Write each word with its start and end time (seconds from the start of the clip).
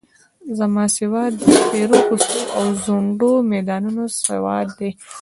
زما 0.57 0.83
سواد 0.95 1.31
د 1.37 1.41
سپېرو 1.57 1.97
کوڅو 2.07 2.41
او 2.57 2.65
سوځنده 2.83 3.29
میدانونو 3.53 4.03
سواد 4.25 4.67
دی. 4.77 4.89